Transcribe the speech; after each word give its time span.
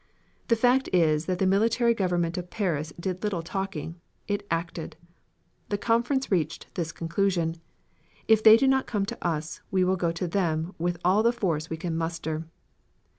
The 0.47 0.55
fact 0.55 0.89
is 0.91 1.27
that 1.27 1.37
the 1.37 1.45
military 1.45 1.93
government 1.93 2.35
of 2.35 2.49
Paris 2.49 2.91
did 2.99 3.21
little 3.21 3.43
talking 3.43 4.01
it 4.27 4.47
acted. 4.49 4.97
The 5.69 5.77
conference 5.77 6.31
reached 6.31 6.73
this 6.73 6.91
conclusion: 6.91 7.57
'If 8.27 8.41
they 8.41 8.57
do 8.57 8.67
not 8.67 8.87
come 8.87 9.05
to 9.05 9.23
us, 9.23 9.61
we 9.69 9.83
will 9.83 9.97
go 9.97 10.11
to 10.11 10.27
them 10.27 10.73
with 10.79 10.97
all 11.05 11.21
the 11.21 11.31
force 11.31 11.69
we 11.69 11.77
can 11.77 11.95
muster.' 11.95 12.47